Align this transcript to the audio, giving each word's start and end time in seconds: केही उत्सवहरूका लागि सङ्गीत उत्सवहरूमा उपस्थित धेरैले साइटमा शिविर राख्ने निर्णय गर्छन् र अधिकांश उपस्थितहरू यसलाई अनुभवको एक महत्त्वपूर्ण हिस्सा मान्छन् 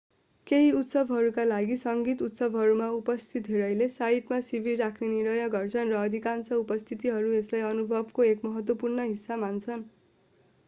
केही 0.47 0.69
उत्सवहरूका 0.75 1.43
लागि 1.47 1.75
सङ्गीत 1.81 2.21
उत्सवहरूमा 2.27 2.85
उपस्थित 2.93 3.43
धेरैले 3.47 3.87
साइटमा 3.91 4.39
शिविर 4.47 4.79
राख्ने 4.79 5.09
निर्णय 5.09 5.49
गर्छन् 5.51 5.91
र 5.91 5.99
अधिकांश 6.03 6.49
उपस्थितहरू 6.57 7.35
यसलाई 7.35 7.67
अनुभवको 7.67 8.25
एक 8.29 8.49
महत्त्वपूर्ण 8.49 9.05
हिस्सा 9.05 9.37
मान्छन् 9.39 9.85